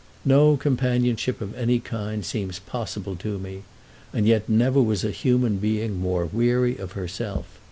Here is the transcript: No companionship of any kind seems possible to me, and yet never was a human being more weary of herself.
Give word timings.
No 0.25 0.57
companionship 0.57 1.41
of 1.41 1.53
any 1.53 1.77
kind 1.77 2.25
seems 2.25 2.57
possible 2.57 3.15
to 3.17 3.37
me, 3.37 3.61
and 4.11 4.25
yet 4.25 4.49
never 4.49 4.81
was 4.81 5.03
a 5.03 5.11
human 5.11 5.57
being 5.57 5.99
more 5.99 6.25
weary 6.25 6.75
of 6.75 6.93
herself. 6.93 7.45